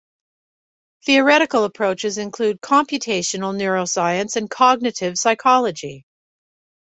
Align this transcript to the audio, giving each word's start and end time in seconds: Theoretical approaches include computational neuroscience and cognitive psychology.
Theoretical 1.05 1.63
approaches 1.63 2.17
include 2.17 2.59
computational 2.59 3.55
neuroscience 3.55 4.35
and 4.35 4.49
cognitive 4.49 5.15
psychology. 5.15 6.07